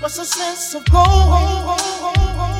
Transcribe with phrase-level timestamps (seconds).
[0.00, 2.53] what's the sense of going?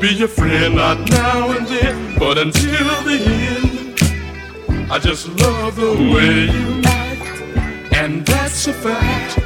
[0.00, 3.18] be your friend, not now and then, but until the
[3.52, 4.90] end.
[4.90, 9.38] I just love the way you act, and that's a fact.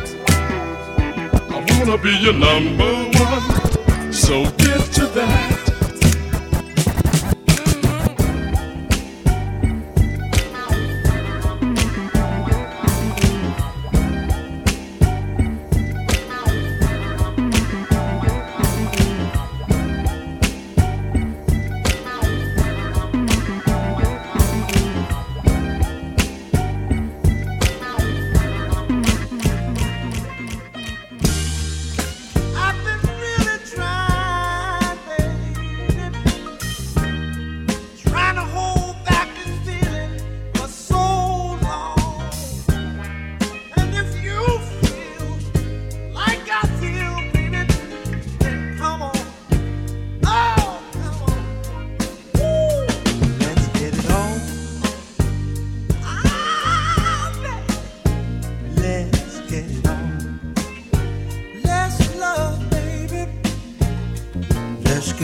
[1.51, 5.44] I wanna be your number one, so get to that.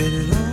[0.00, 0.50] get it on.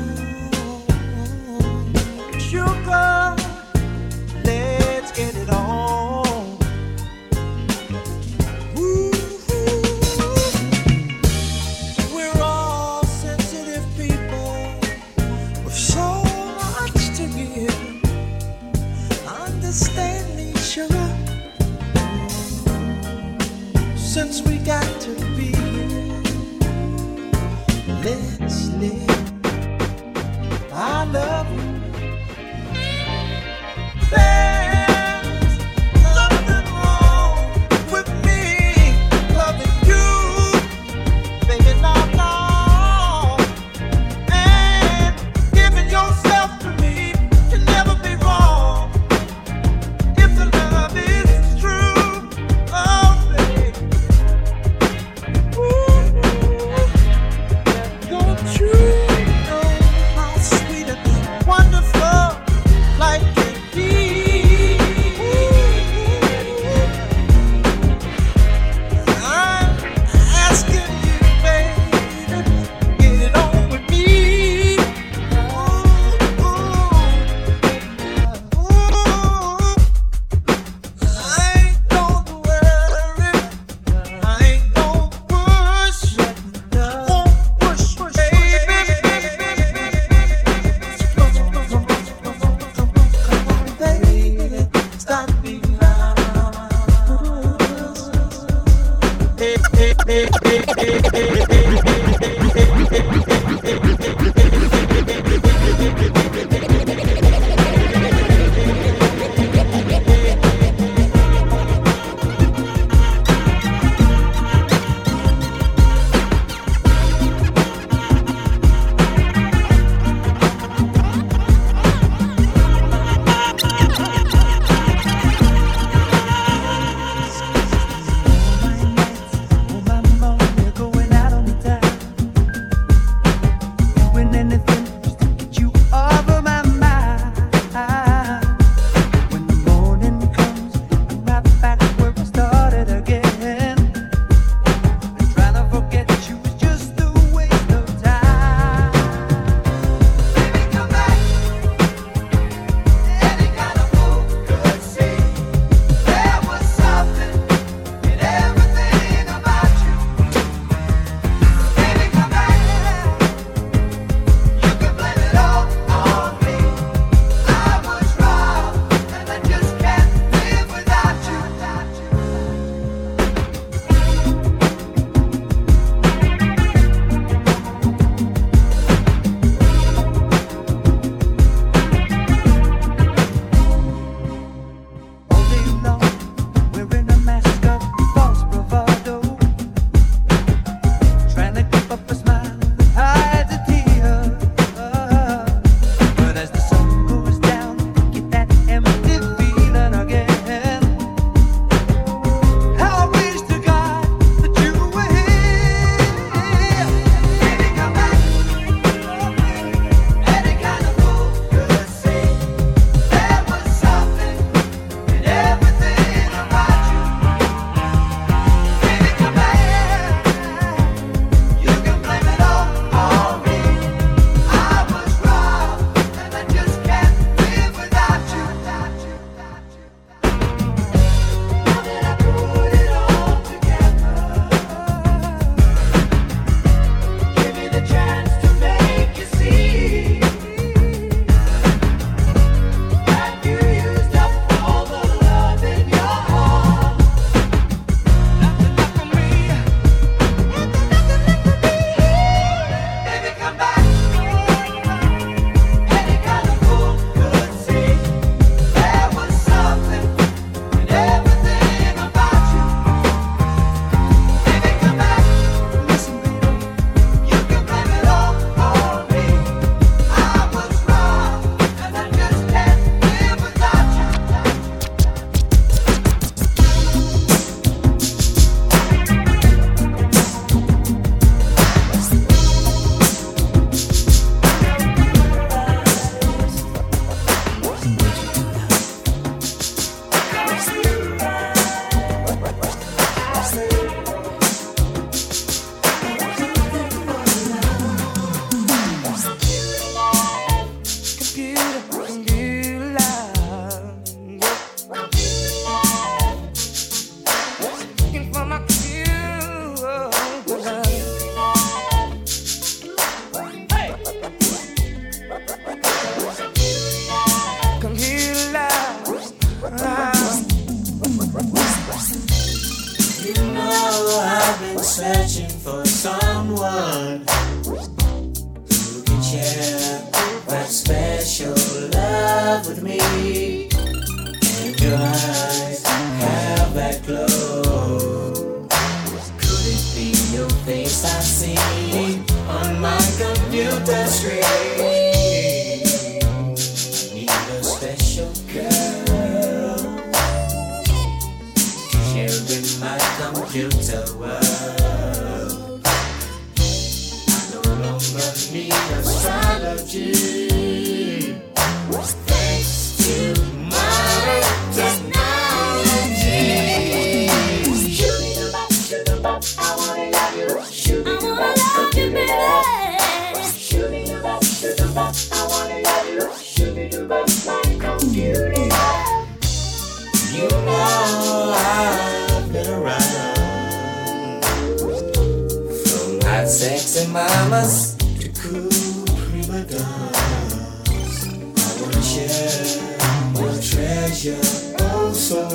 [100.17, 101.36] Ei, ei, ei, ei, ei.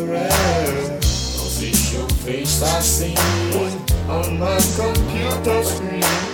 [0.06, 0.88] forever.
[0.88, 3.14] Don't see your face I see
[4.08, 6.31] on my computer screen.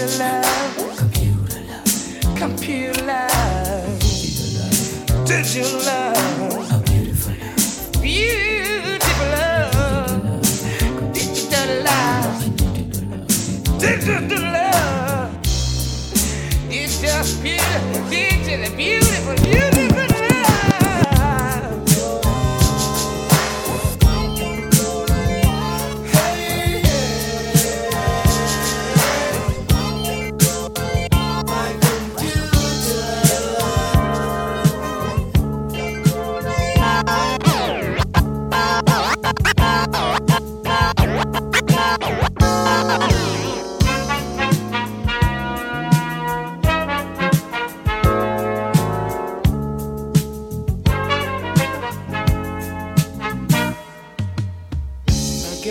[0.00, 0.96] Computer love.
[0.96, 2.38] Computer love.
[2.38, 4.00] Computer love.
[5.26, 6.70] Digital love.
[6.70, 8.00] A beautiful love.
[8.00, 11.12] Beautiful love.
[11.12, 12.40] Digital love.
[13.78, 15.36] Digital love.
[16.70, 19.79] It's just beautiful, digital, beautiful, beautiful.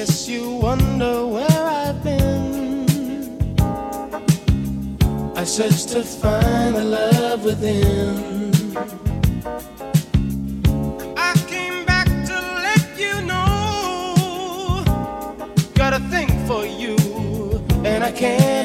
[0.05, 2.87] guess you wonder where I've been.
[5.35, 8.63] I searched to find the love within.
[11.17, 14.83] I came back to let you know.
[15.75, 16.95] Got a thing for you,
[17.83, 18.58] and I can't.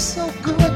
[0.00, 0.69] So good